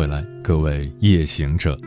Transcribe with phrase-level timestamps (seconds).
[0.00, 1.78] 回来，各位夜行者，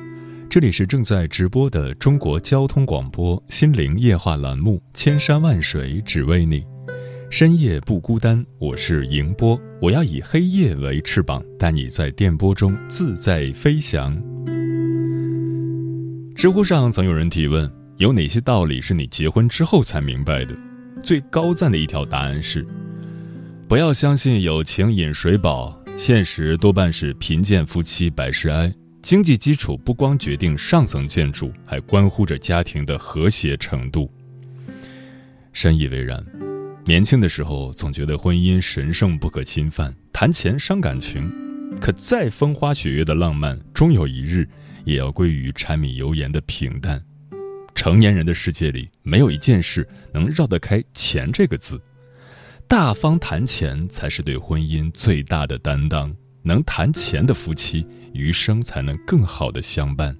[0.47, 6.61] 这里是正在直播的中国交通广播心灵夜话栏目《千山万水只为你》，
[7.31, 14.15] 深夜不孤单，我是迎波，我要以黑夜为翅膀，带你在电波中自在飞翔。
[16.35, 20.55] 知乎上曾有人提问：有哪些道理是你结婚之后才明白的？
[21.01, 22.63] 最高赞的一条答案是：
[23.67, 25.82] 不要相信有情饮水饱。
[25.95, 34.11] 现实多半是贫贱夫妻百事哀，经济基础不光决定上层建筑，还关乎着家庭的和谐程度。
[35.53, 36.23] 深以为然。
[36.85, 41.31] 年轻的时候总觉得婚姻神圣不可侵犯，谈钱伤感情。
[41.79, 44.47] 可再风花雪月的浪漫，终有一日
[44.83, 47.01] 也要归于柴米油盐的平淡。
[47.73, 51.81] 成年人的世界里，没有一件事能绕得开钱这个字。
[52.73, 56.11] 大方谈钱才是对婚姻最大的担当。
[56.41, 60.17] 能谈钱的夫妻，余生才能更好的相伴。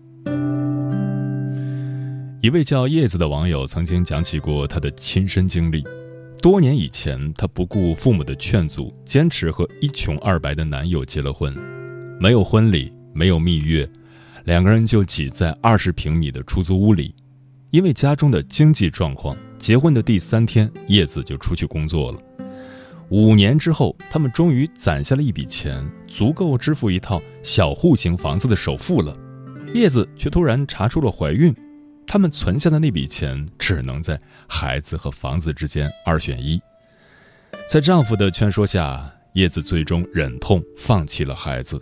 [2.44, 5.84] 一位叫叶子的网友曾经讲起过他的亲身经历。
[6.44, 11.52] 多年以前，他不顾父母的劝阻，坚持和一穷二白的男友结了婚。
[12.20, 13.90] 没有婚礼，没有蜜月，
[14.44, 17.16] 两个人就挤在二十平米的出租屋里。
[17.72, 22.20] 因为家中的经济状况，结婚的第三天，叶子就出去工作了。
[23.10, 29.16] 五年之后，他们终于攒下了一笔钱，足够支付一套小户型房子的首付了。
[29.74, 31.54] 叶子却突然查出了怀孕，
[32.08, 36.60] 他们存下的那笔钱只能在孩子和房子之间二选一。
[37.70, 41.80] 在丈夫的劝说下，叶子最终忍痛放弃了孩子。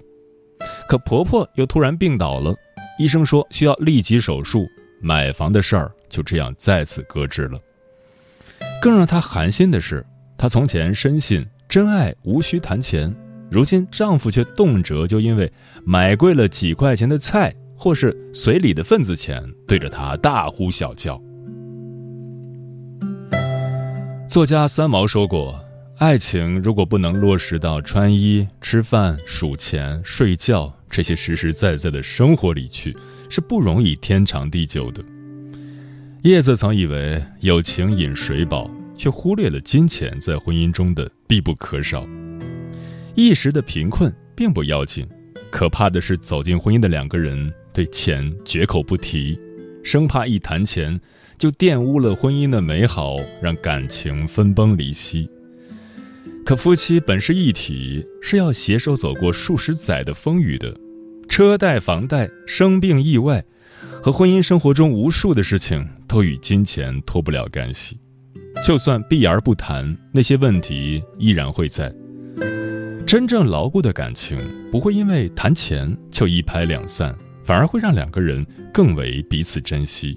[0.87, 2.53] 可婆婆又突然病倒了，
[2.99, 4.67] 医生说需要立即手术，
[4.99, 7.59] 买房的事儿就这样再次搁置了。
[8.81, 10.05] 更让她寒心的是。
[10.41, 13.15] 她从前深信真爱无需谈钱，
[13.51, 15.53] 如今丈夫却动辄就因为
[15.85, 21.21] 买贵了几块钱的菜，或是随礼的份子钱，对着她大呼小叫。
[24.27, 25.63] 作家三毛说过
[26.01, 32.97] ：“爱情如果不能落实到穿衣、吃饭、数钱、睡觉这些实实在在的生活里去，
[33.29, 35.03] 是不容易天长地久的。”
[36.25, 38.67] 叶子曾以为有情饮水饱。
[39.01, 42.07] 却忽略了金钱在婚姻中的必不可少。
[43.15, 45.07] 一时的贫困并不要紧，
[45.49, 49.39] 可怕的是走进婚姻的两个人对钱绝口不提，
[49.83, 50.99] 生怕一谈钱
[51.39, 55.27] 就玷污了婚姻的美好，让感情分崩离析。
[56.45, 60.77] 可夫妻本是一体，是要携手走过数十载的风雨的，
[61.27, 63.43] 车贷、房贷、生病、意外，
[64.03, 67.97] 和婚姻生活中无数的事情都与金钱脱不了干系。
[68.63, 71.91] 就算避而不谈，那些问题依然会在。
[73.07, 74.39] 真正牢固的感情
[74.71, 77.13] 不会因为谈钱就一拍两散，
[77.43, 80.15] 反而会让两个人更为彼此珍惜。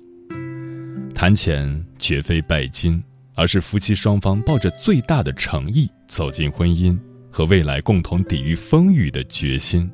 [1.15, 3.03] 谈钱绝非拜金，
[3.35, 6.97] 而是夫妻双方抱着最大的诚意走进婚姻
[7.31, 9.91] 和未来共同抵御风雨的决心。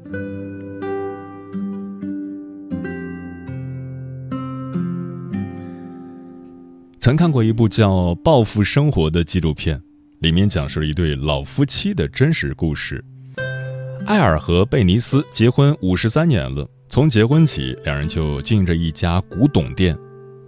[7.00, 9.80] 曾看过一部叫《报复生活》的纪录片，
[10.18, 13.02] 里面讲述了一对老夫妻的真实故事。
[14.04, 19.96] 艾尔和贝尼斯结婚五十三年了，从结婚起，两人就经营着一家古董店。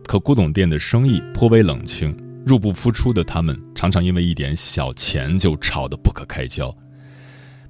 [0.06, 2.14] 可古董店的生意颇为冷清，
[2.44, 6.70] 入不敷出的他们常常因为一点小钱就吵得不可开交。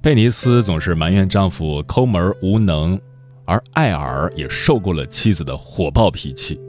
[0.01, 2.99] 贝尼斯总是埋怨丈夫抠门无能，
[3.45, 6.59] 而艾尔也受够了妻子的火爆脾气。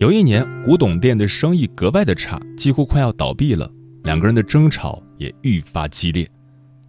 [0.00, 3.70] 有一年，古董店的生意格外的差，几乎快要倒闭了。
[4.02, 6.28] 两个人的争吵也愈发激烈。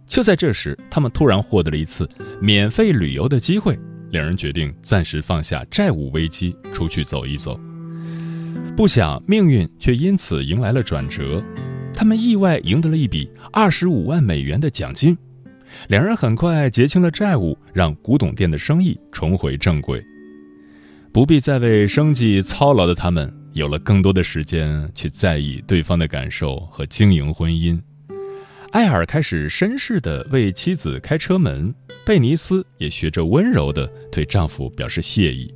[0.06, 2.08] 就在这时，他们突然获得了一次
[2.40, 3.78] 免费旅游的机会，
[4.10, 7.58] 两人决定暂时放下债务危机，出去走一走。
[8.76, 11.42] 不想命运却因此迎来了转折，
[11.94, 15.16] 他们意外赢得了一笔二十五万美元的奖金。
[15.88, 20.04] 两人很快结清了债务，让古董店的生意重回正轨。
[21.16, 27.80] 不必再为生计操劳的他们，有了更多的时间去在意对方的感受和经营婚姻。
[28.72, 31.74] 艾尔开始绅士地为妻子开车门，
[32.04, 35.50] 贝尼斯也学着温柔地对丈夫表示谢意。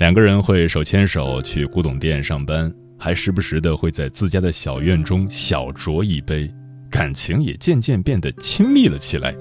[0.00, 6.46] 两个人会手牵手去古董店上班，还时不时的会在自家的小院中小酌一杯，
[6.90, 9.34] 感情也渐渐变得亲密了起来。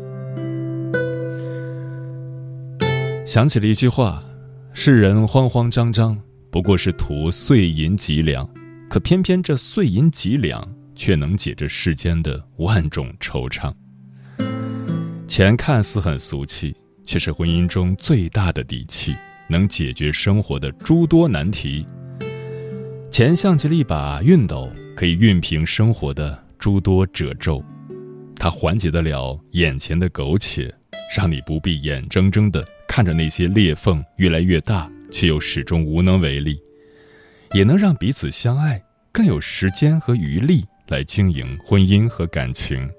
[3.26, 4.24] 想起了一句话
[4.80, 6.16] ：“世人慌慌张张，
[6.52, 8.48] 不过是图碎银几两，
[8.88, 10.64] 可偏偏这碎银几两，
[10.94, 13.74] 却能解这世间的万种惆怅。”
[15.28, 16.78] 钱看似很俗气，
[17.08, 19.16] 却是婚姻中最大的底气。
[19.50, 21.84] 能解决生活的诸多难题。
[23.10, 27.64] 钱像极了一把熨斗，可以熨平生活的诸多褶皱。
[28.36, 30.72] 它缓解得了眼前的苟且，
[31.18, 32.64] 让你不必眼睁睁的
[32.98, 36.60] 看着那些裂缝越来越大，却又始终无能为力。
[37.54, 42.90] 也能让彼此相爱，更有时间和余力来经营婚姻和感情。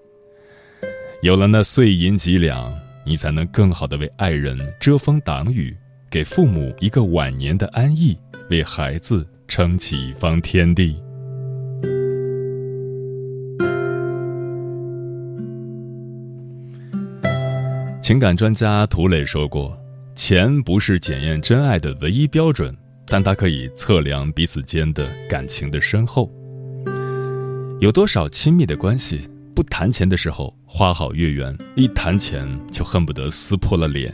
[1.21, 2.73] 有了那碎银几两，
[3.05, 5.77] 你才能更好的为爱人遮风挡雨。
[6.09, 8.17] 给父母一个晚年的安逸，
[8.51, 11.03] 为孩子撑起一方天地。
[18.01, 19.77] 情感专家涂磊说过
[20.19, 22.77] ：“钱不是检验真爱的唯一标准，
[23.07, 26.29] 但它可以测量彼此间的感情的深厚。
[27.79, 34.13] 有多少亲密的关系，不谈钱的时候花好月圆，一谈钱就恨不得撕破了脸。”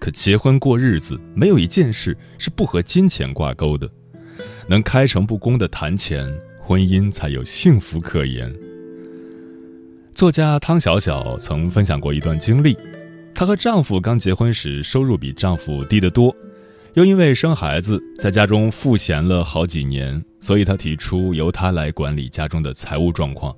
[0.00, 3.88] 可结婚过日子，没有一件事是不和金钱挂钩的。
[4.66, 6.28] 能开诚布公的谈钱，
[6.58, 8.52] 婚姻才有幸福可言。
[10.12, 12.76] 作家汤小小曾分享过一段经历：
[13.40, 16.36] 她和丈夫刚结婚时，收入比丈夫低得多，
[16.92, 23.56] 又因为生孩子在家中赋闲了好几年，所以她提出由她来管理家中的财务状况，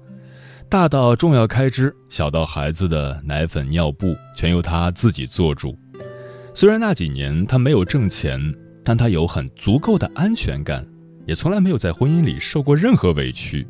[0.69, 5.77] 大到重要开支，小到孩子的奶粉、尿布，全由她自己做主。
[6.55, 8.41] 虽然那几年她没有挣钱，
[8.85, 10.87] 但她有很足够的安全感，
[11.27, 13.67] 也从来没有在婚姻里受过任何委屈。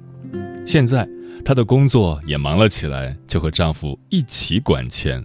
[0.66, 1.08] 现在
[1.42, 5.24] 她的工作也忙了起来，就和丈夫一起管钱。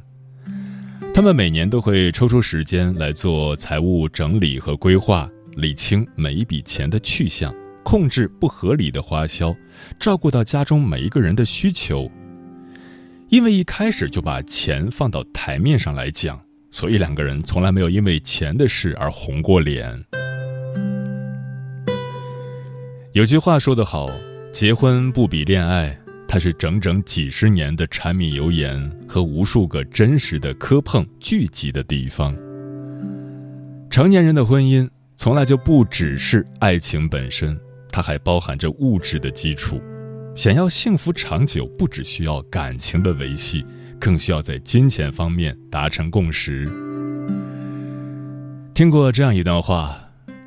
[1.18, 7.52] 他们每年都会抽出时间来做财务整理和规划，理清每一笔钱的去向，
[7.84, 9.52] 控制不合理的花销，
[10.00, 12.08] 照顾到家中每一个人的需求。
[13.30, 16.40] 因为一开始就把钱放到台面上来讲。
[16.70, 20.06] 所以两个人从来没有因为钱的事而红过脸。
[23.14, 24.08] 有句话说得好，
[24.54, 32.36] 结婚不比恋爱，它是整整几十年的柴米油盐和无数个真实的磕碰聚集的地方。
[33.90, 37.58] 成年人的婚姻从来就不只是爱情本身，
[37.90, 39.82] 它还包含着物质的基础。
[40.36, 43.66] 想要幸福长久，不只需要感情的维系。
[44.00, 46.72] 更需要在金钱方面达成共识。
[48.76, 50.00] 听过这样一段话，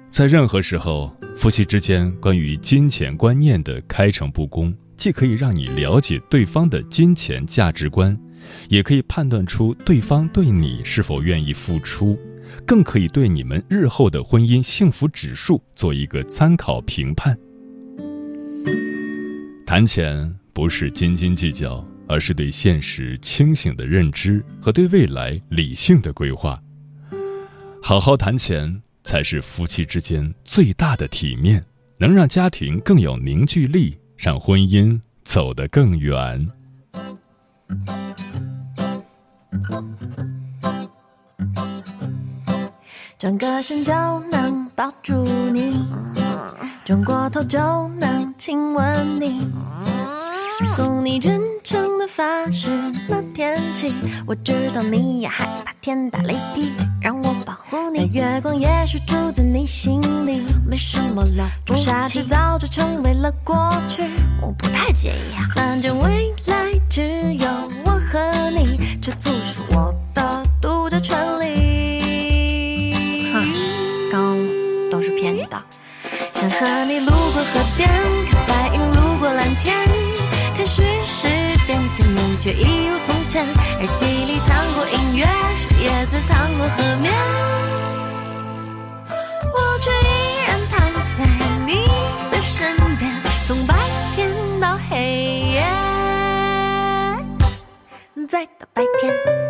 [0.08, 8.16] 在任何时候，夫妻之间关于金钱观念的开诚布公，既可以让你了解对方的金钱价值观，
[8.68, 12.16] 也可以判断出对方对你是否愿意付出，
[12.66, 17.34] 更可以对你们日后的婚姻幸福指数做一个参考评判。
[19.66, 21.84] 谈钱不是斤斤计较。
[22.10, 26.60] 而是对现实清醒的认知和对未来理性的规划。
[27.80, 31.64] 好好谈钱，才是夫妻之间最大的体面，
[32.00, 36.46] 能让家庭更有凝聚力，让婚姻走得更远。
[43.18, 43.94] 转个身就
[44.30, 45.86] 能抱住你，
[46.84, 47.58] 转过头就
[47.88, 49.50] 能亲吻你。
[50.76, 52.68] 从你真诚的发誓
[53.08, 53.90] 那天起，
[54.26, 58.10] 我知道你也害怕天打雷劈，让我保护你。
[58.12, 64.02] 月光也许住在你心里，没什么了不起，早就成为了过去。
[64.42, 67.48] 我不太介意，反正未来只有
[67.86, 73.32] 我和你，这就是我的独家权利。
[73.32, 73.42] 哼，
[74.12, 74.36] 刚
[74.90, 75.56] 都是骗你的。
[76.34, 77.88] 想和你路过河边，
[78.30, 79.79] 看白云路过蓝天。
[82.40, 83.46] 却一如从前。
[83.46, 87.12] 耳机里弹过音乐，树叶子淌过河面，
[89.52, 90.78] 我却依然躺
[91.16, 91.26] 在
[91.66, 91.86] 你
[92.30, 93.10] 的身边，
[93.46, 93.74] 从白
[94.16, 94.30] 天
[94.60, 94.96] 到黑
[95.52, 95.64] 夜，
[98.26, 99.49] 再到白天。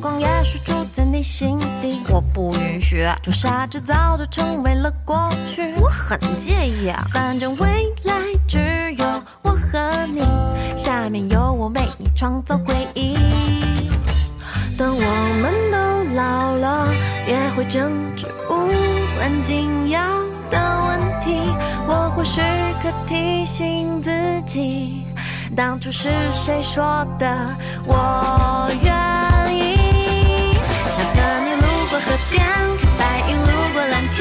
[0.00, 2.00] 光也许住在你心底。
[2.08, 5.74] 我不允许，朱砂痣早就成为了过去。
[5.80, 7.66] 我很介意啊，反正未
[8.04, 8.14] 来
[8.46, 9.04] 只有
[9.42, 10.22] 我和你，
[10.76, 13.16] 下面有我为你创造回忆。
[14.76, 16.88] 等我们都老了，
[17.26, 18.56] 也会争执无
[19.16, 20.00] 关紧要
[20.50, 21.40] 的问题。
[21.88, 22.40] 我会时
[22.82, 24.10] 刻提醒自
[24.46, 25.06] 己，
[25.56, 27.26] 当初是谁说的
[27.86, 28.92] 我愿
[32.36, 32.44] 路过河淀，
[32.78, 34.20] 看白云路过蓝天，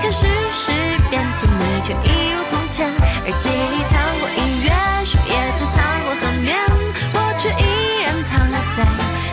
[0.00, 0.70] 看世事
[1.10, 2.88] 变迁，你却一如从前。
[2.88, 4.68] 耳机里弹过音乐，
[5.04, 6.56] 树叶子弹过河面，
[7.14, 8.78] 我却依然躺在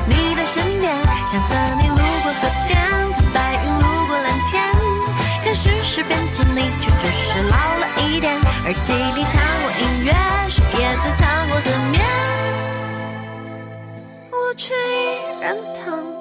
[0.08, 0.94] 你的身边。
[1.28, 2.76] 想和你路过河边，
[3.14, 4.54] 看白云路过蓝天，
[5.44, 8.34] 看世事变迁，你却只是老了一点。
[8.66, 10.14] 耳机里弹过音乐，
[10.50, 12.02] 树叶子弹过河面，
[14.32, 14.78] 我却依
[15.42, 16.15] 然躺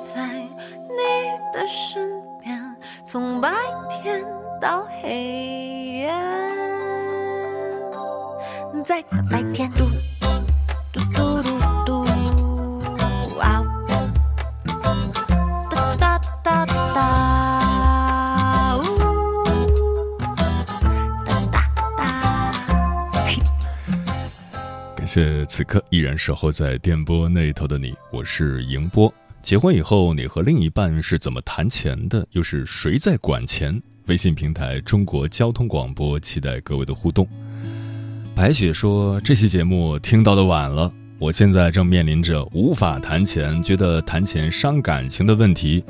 [1.55, 2.11] 的身
[2.43, 2.59] 边，
[3.05, 3.49] 从白
[3.89, 4.25] 天
[4.61, 6.13] 到黑夜，
[8.85, 9.71] 在大白天。
[9.71, 9.85] 嘟
[10.93, 11.41] 嘟嘟
[11.87, 12.05] 嘟嘟，
[13.39, 13.87] 啊呜
[15.71, 18.79] 哒哒哒哒，呜
[21.25, 22.03] 哒哒哒。
[24.97, 29.15] 感谢此刻依然守候在电波那头的你，我是迎波。
[29.45, 32.27] 结婚以后，你和另一半是怎么谈钱的？
[32.31, 33.79] 又是谁在管钱？
[34.07, 37.29] 微信平台中国交通广播，期待各位的互动。
[38.35, 45.85] 白雪说：“这期节目听到的晚了，我现在正面临着无法谈钱，觉得谈钱伤感情的问题。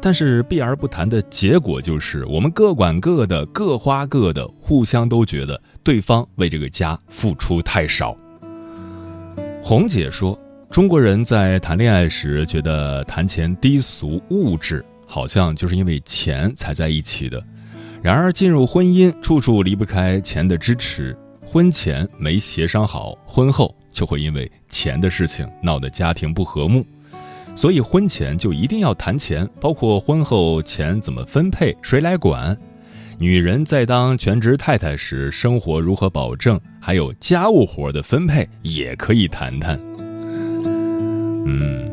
[0.00, 8.16] 但是避而不谈的结果就是，我们各管各的，各花各的，互相都觉得对方为这个家付出太少。”
[9.60, 10.38] 红姐说
[10.72, 17.44] ：“中国人在谈恋爱时觉得谈钱低俗物质，好像就是因为钱才在一起的。
[18.00, 21.14] 然而进入婚姻，处处离不开钱的支持。
[21.44, 26.82] 婚前没协商好，婚后就会因为钱的事情闹得家庭不和睦。
[27.54, 32.56] 所以婚前就一定要谈钱，包括婚后钱怎么分配，谁来管。
[33.18, 39.78] 女人在当全职太太时，生活如何保证，还有家务活的分配也可以谈谈。
[41.44, 41.90] 嗯，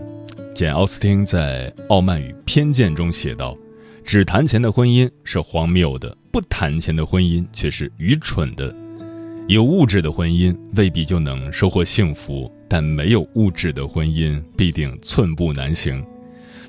[0.53, 3.57] 简·奥斯汀在《傲慢与偏见》中写道
[4.05, 8.73] ：“只谈钱的婚姻是荒谬的，不谈钱的婚姻却是愚蠢的。
[9.47, 16.05] 有物质的婚姻未必就能收获幸福，但没有物质的婚姻必定寸步难行。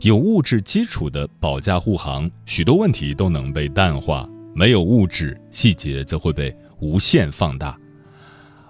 [0.00, 7.76] 有物质基础的保驾护航，许多问题都能被淡化；没有物质，细节则会被无限放大。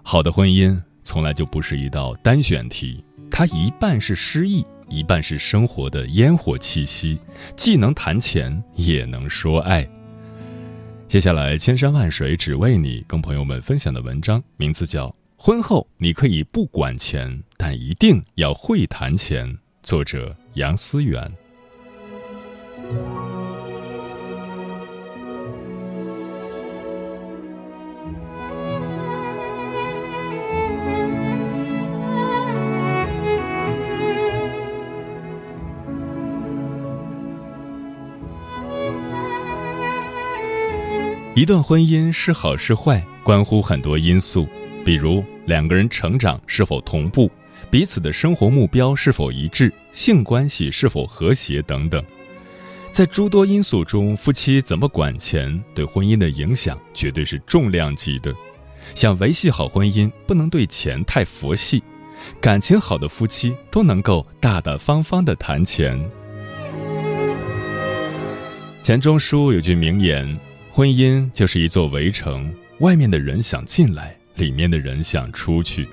[0.02, 7.18] 好的婚姻从来就不是一道单选题。”它一半是诗意，一半是生活的烟火气息，
[7.56, 9.88] 既能谈钱，也能说爱。
[11.06, 19.48] 接下来，千山万水只为你，跟朋友们分享的文章名字叫《婚后你可以不管钱，但一定要会谈钱》，
[19.82, 21.32] 作者杨思远。
[41.40, 44.46] 一段婚姻是好是坏，关乎很多因素，
[44.84, 47.30] 比如两个人成长是否同步，
[47.70, 52.04] 彼此的生活目标是否一致，性关系是否和谐等等。
[52.90, 58.34] 在诸多因素中，夫妻怎么管钱，对婚姻的影响绝对是重量级的。
[58.94, 61.82] 想维系好婚姻，不能对钱太佛系。
[62.38, 65.98] 感情好的夫妻都能够大大方方的谈钱。
[68.82, 70.38] 钱钟书有句名言。
[70.72, 75.88] 婚姻就是一座围城，外面的人想进来，里面的人想出去。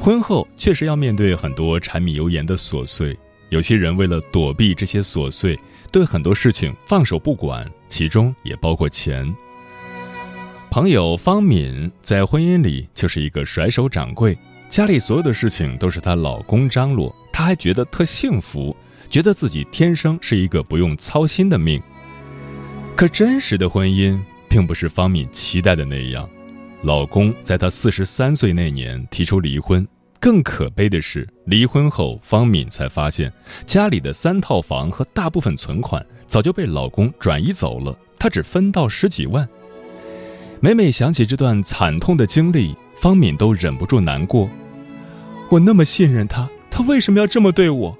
[0.00, 3.16] 婚后确实要面对很多柴米油盐的琐碎，
[3.50, 5.58] 有些人为了躲避这些琐碎，
[5.92, 9.32] 对很多事情放手不管，其中也包括钱。
[10.70, 14.36] 朋友方敏在婚姻里就是一个甩手掌柜，
[14.70, 18.74] 家里所有的事情都是她老公张罗，她还觉得特幸福，
[19.10, 21.80] 觉得自己天生是一个不用操心的命。
[22.96, 26.26] 可真实的婚姻并不是方敏期待的那样，
[26.80, 29.86] 老公在她四十三岁那年提出离婚。
[30.18, 33.30] 更可悲的是，离婚后方敏才发现，
[33.66, 39.46] 家里的三套房和大部分存款早就被老公转移走了，她只分到十几万。
[40.60, 44.48] 每每想起这段惨痛的经历，方敏都忍不住难过。
[45.50, 47.94] 我那么信任他，他为什么要这么对我？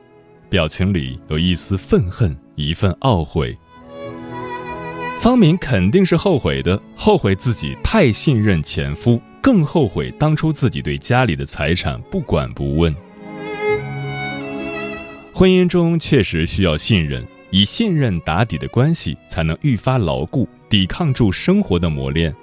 [0.49, 3.57] 表情里有一丝愤恨，一份懊悔。
[5.19, 12.95] 方敏肯定是后悔的，后悔自己太信任前夫，更后悔当初自己对家里的财产不管不问。
[15.33, 22.35] 婚姻中确实需要信任，以信任打底的关系才能愈发牢固，抵抗住生活的磨练。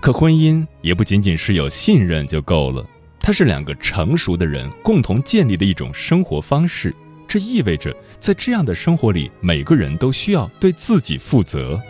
[0.00, 2.84] 可婚姻也不仅仅是有信任就够了，
[3.20, 6.94] 它是两个成熟的人共同建立的一种生活方式。
[7.30, 11.80] 这意味着，在这样的生活里，每个人都需要对自己负责。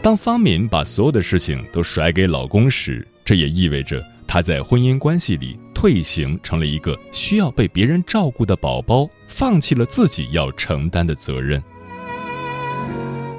[0.00, 11.60] 当方敏把所有的事情都甩给老公时，这也意味着她在婚姻关系里退行，成了一个需要被别人照顾的宝宝，放弃了自己要承担的责任。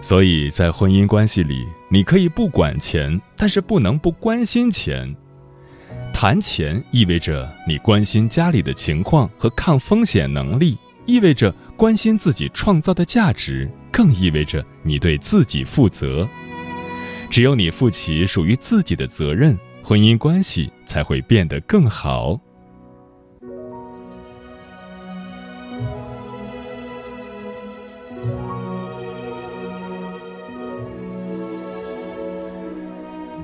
[0.02, 5.16] 所以在婚姻关系里，你可以不管钱，但是不能不关心钱。
[6.24, 16.26] 谈钱意味着你关心家里的情况和抗风险能力，意味着关心自己创造的价值，更意味着你对自己负责。
[17.30, 22.40] 只有你负起属于自己的责任，婚姻关系才会变得更好。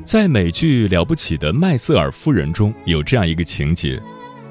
[0.10, 4.02] 在美剧《了不起的麦瑟尔夫人》中有这样一个情节：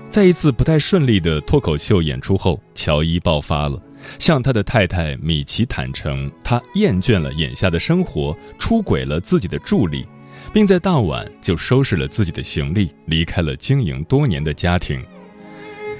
[0.08, 3.76] 在一次不太顺利的脱口秀演出后，乔伊爆发了，
[4.20, 10.06] 向他的太太米奇坦诚，他厌倦了眼下的生活，出轨了自己的助理，
[10.52, 15.04] 并在当晚就收拾了自己的行李，离开了经营多年的家庭。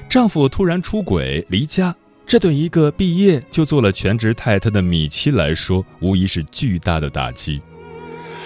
[0.09, 1.93] 丈夫突然出轨离家，
[2.25, 7.61] 这对一个毕业就做了全职太太的米奇来说，无疑是巨大的打击。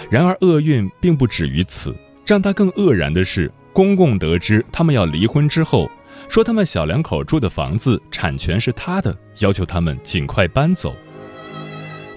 [0.10, 1.96] 然而，厄运并不止于此。
[2.26, 5.92] 让他更愕然的是，公公得知他们要离婚之后，
[6.30, 10.96] 说他们小两口住的房子产权是他的，要求他们尽快搬走。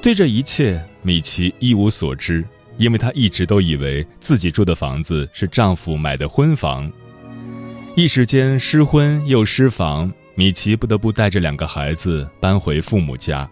[0.01, 2.45] 对这一切，米奇一无所知，
[2.77, 6.91] 因为她一直都以为自己住的房子是丈夫买的婚房。
[7.97, 13.49] 一时间失婚又失房，米奇不得不带着两个孩子搬回父母家。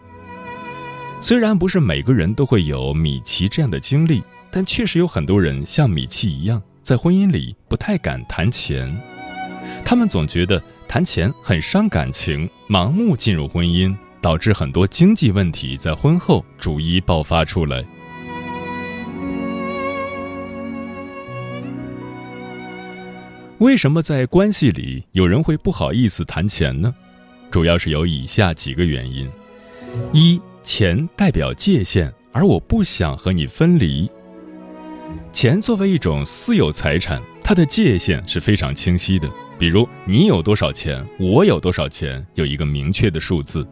[1.21, 4.23] 虽然不是每个人都会有米奇这样的经历。
[4.57, 8.97] 但确实有很多人像米奇一样，在婚姻里不太敢谈钱，
[9.85, 17.85] 他们总觉得谈钱很伤感情，盲目进入婚姻，导致很多经济问题在婚后逐一爆发出来。
[23.59, 26.95] 为什么在关系里有人会不好意思谈钱呢？
[27.51, 29.29] 主要是有以下几个原因：
[30.13, 34.11] 一，钱代表界限，而我不想和你分离。
[35.31, 39.31] 钱作为一种私有财产，它的界限是非常清晰的。
[39.59, 43.65] 比如，你有多少钱，我有多少钱，有一个明确的数字。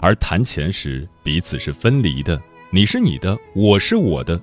[0.00, 4.38] 而谈钱时，彼此是分离的，你是你的，我是我的。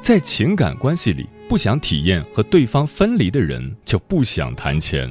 [0.00, 5.08] 在情感关系里，不想体验和对方分离的人，就不想谈钱。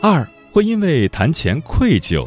[0.00, 2.26] 二会因为谈钱愧疚。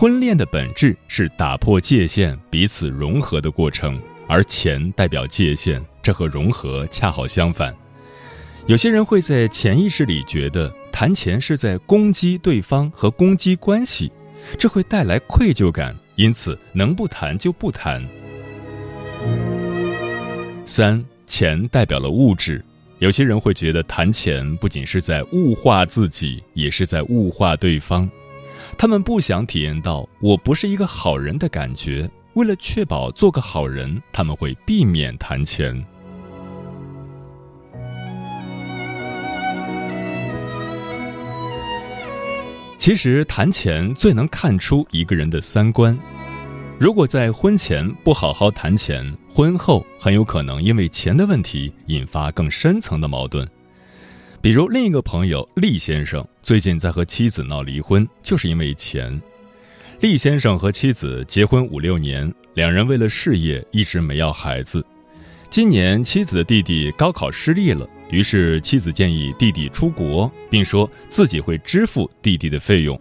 [0.00, 4.00] 婚恋的本质是打破界限，彼此融合的过程。
[4.26, 7.76] 而钱代表界限，这和融合恰好相反。
[8.66, 14.10] 有些人会在潜意识里觉得谈钱是在攻击对方和攻击关系，
[14.58, 18.02] 这会带来愧疚感，因此能不谈就不谈。
[20.64, 22.64] 三，钱代表了物质，
[23.00, 28.10] 有些人会觉得谈钱不仅是在物化自己，也是在物化对方，
[28.78, 32.10] 他们不想体验到我不是一个好人的感觉。
[32.34, 35.84] 为了确保做个好人，他们会避免谈钱。
[42.78, 45.98] 其实谈钱最能看出一个人的三观。
[46.78, 53.46] 如果在婚前不好好谈钱，婚后很有可能因为钱的问题引发更深层的矛盾。
[54.42, 59.20] 比如另一个朋友厉先生最近在和妻子闹离婚，就是因为钱。
[60.00, 64.82] 厉先生和妻子结婚五六年，两人为了事业一直没要孩子。
[65.50, 72.98] 今年妻子的弟弟高考失利了，于是妻子建议弟弟出国，并说自己会支付弟弟的费用。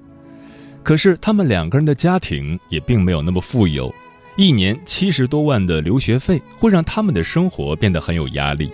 [0.84, 3.94] 可是他们两个人的家庭也并没有那么富有，
[4.36, 8.70] 一年七十多万的留学费会让他们的生活变得很有压力。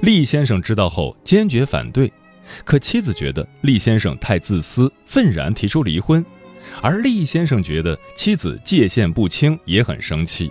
[0.00, 2.12] 厉先生知道后坚决反对，
[2.64, 6.24] 可妻子觉得厉先生太自私，愤然提出离婚。
[6.82, 10.50] 而厉先生觉得妻子界限不清，也很生气。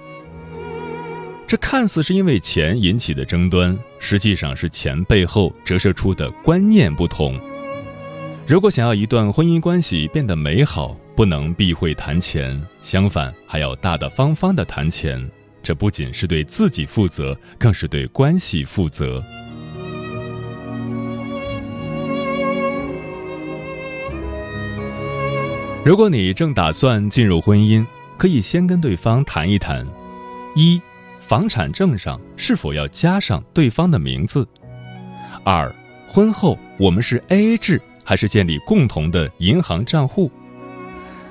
[1.47, 7.39] 这看似是因为钱引起的争端，实际上是钱背后折射出的观念不同。
[8.45, 15.27] 如果想要一段婚姻关系变得美好，不能避讳谈钱，相反还要大大方方的谈钱。
[15.61, 19.23] 这不仅是对自己负责，更是对关系负责。
[25.89, 27.83] 如果你正打算进入婚姻，
[28.15, 29.83] 可以先跟对方谈一谈：
[30.55, 30.79] 一、
[31.19, 34.43] 房产证上是否要加上对方的名字；
[35.43, 35.73] 二、
[36.07, 40.29] 婚后我们是 A A 制还是建立共同的银行账户；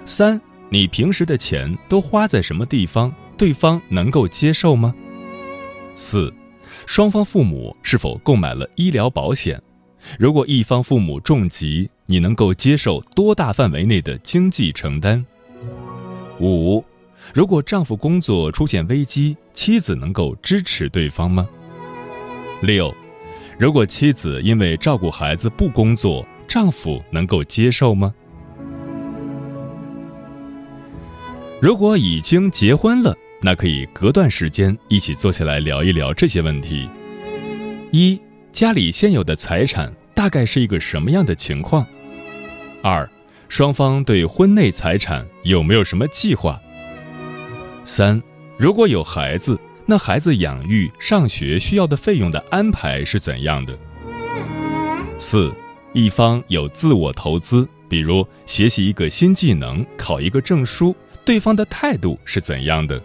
[0.04, 0.40] 三、
[0.70, 4.92] 你平时的钱都花在什么地方，对方能够接受吗？
[5.94, 6.34] 四、
[6.84, 9.62] 双方父母是否购买了医疗保险？
[10.18, 15.24] 如果一方父母重疾，你能够接受多大范围内的经济承担？
[16.40, 16.84] 五，
[17.34, 21.48] 如果丈夫工作出现危机，妻子能够支持对方吗？
[22.62, 22.94] 六，
[23.58, 28.14] 如果妻子因为照顾孩子不工作，丈夫能够接受吗？
[31.60, 36.88] 如果已经结婚了，那可以隔段时间一起坐下来聊一聊这些问题。
[37.90, 38.20] 一，
[38.52, 41.86] 家里现有的财产大概是一个什么样的情况？
[42.82, 43.08] 二，
[43.48, 46.60] 双方对婚内财产有没有什么计划？
[47.84, 48.20] 三，
[48.56, 53.78] 如果有孩子，那孩子养育、上学需要的费用的安排是怎样的？
[55.16, 55.52] 四，
[55.92, 63.00] 一方有自我投资，比如学习一个新技能、考一个证书，对方的态度是怎样的？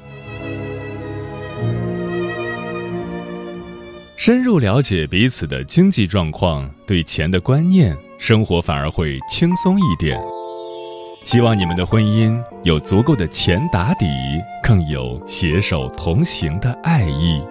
[4.26, 7.94] 深入了解彼此的经济状况，对钱的观念。
[8.18, 10.18] 生活反而会轻松一点。
[11.26, 12.34] 希望你们的婚姻
[12.64, 14.06] 有足够的钱打底，
[14.64, 17.42] 更有携手同行的爱意。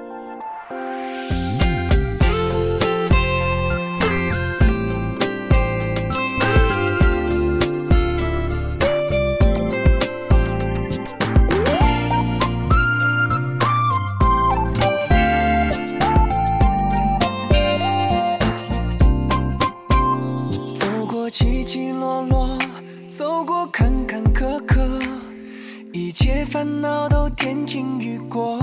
[26.53, 28.59] 烦恼都天晴雨过，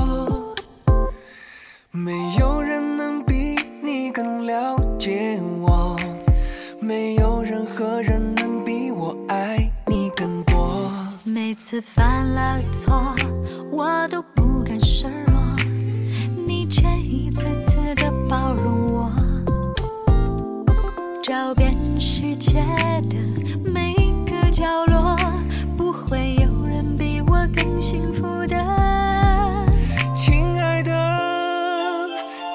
[1.90, 5.98] 没有人能比你更了解我，
[6.80, 10.88] 没有任何人能比我爱你更多。
[11.24, 13.16] 每次犯了错，
[13.72, 15.34] 我都不敢示弱，
[16.46, 19.12] 你却一次次的包容我。
[21.24, 22.62] 找遍世界
[23.10, 23.18] 的
[23.64, 23.96] 每
[24.28, 25.18] 个角落，
[25.76, 26.59] 不会有。
[27.48, 28.56] 更幸福的。
[30.16, 30.92] 亲爱的，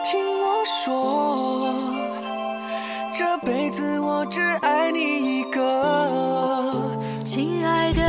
[0.05, 1.75] 听我说，
[3.17, 5.61] 这辈子我只爱你一个。
[7.25, 8.03] 亲爱的。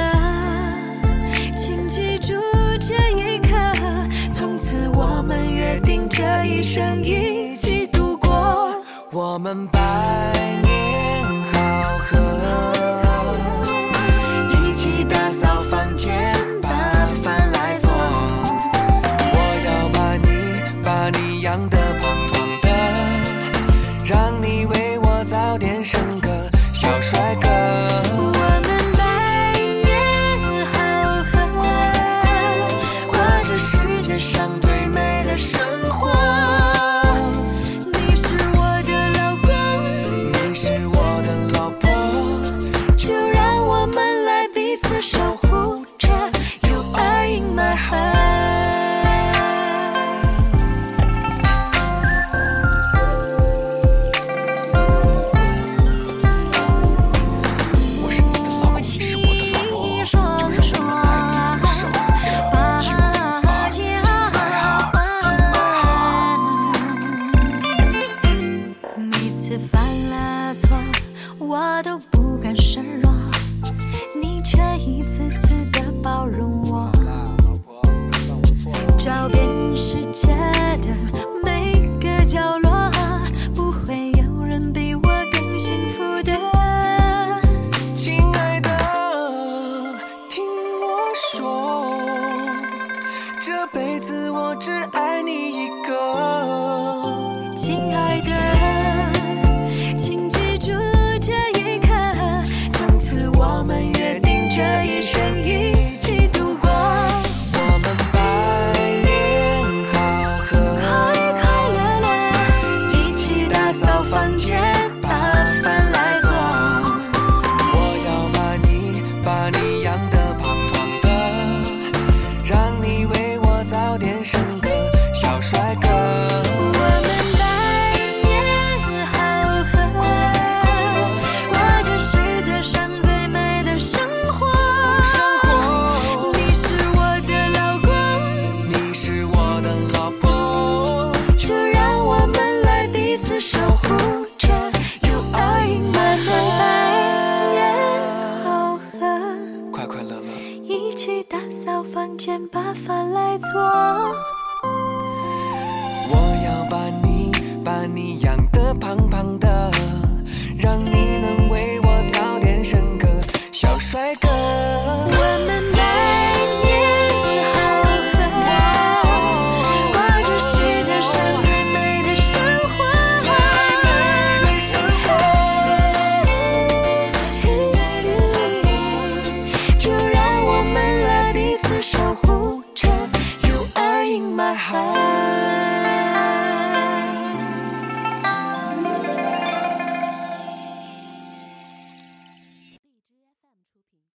[1.56, 2.34] 请记住
[2.80, 3.56] 这一刻，
[4.32, 8.76] 从此我们约定这一生一起度过，
[9.12, 9.80] 我们百
[10.64, 11.60] 年好
[11.98, 12.18] 合，